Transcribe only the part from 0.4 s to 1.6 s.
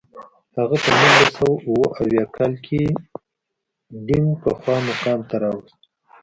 هغه په نولس سوه